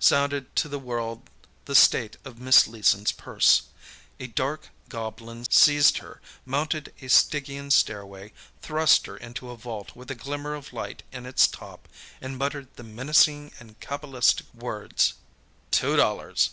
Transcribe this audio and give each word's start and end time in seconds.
sounded 0.00 0.56
to 0.56 0.68
the 0.68 0.76
world 0.80 1.30
the 1.66 1.74
state 1.76 2.16
of 2.24 2.40
Miss 2.40 2.66
Leeson's 2.66 3.12
purse. 3.12 3.62
A 4.18 4.26
dark 4.26 4.70
goblin 4.88 5.48
seized 5.52 5.98
her, 5.98 6.20
mounted 6.44 6.92
a 7.00 7.06
Stygian 7.08 7.70
stairway, 7.70 8.32
thrust 8.60 9.06
her 9.06 9.16
into 9.16 9.50
a 9.52 9.56
vault 9.56 9.94
with 9.94 10.10
a 10.10 10.16
glimmer 10.16 10.56
of 10.56 10.72
light 10.72 11.04
in 11.12 11.26
its 11.26 11.46
top 11.46 11.86
and 12.20 12.36
muttered 12.38 12.74
the 12.74 12.82
menacing 12.82 13.52
and 13.60 13.78
cabalistic 13.78 14.52
words 14.52 15.14
"Two 15.70 15.94
dollars!" 15.94 16.50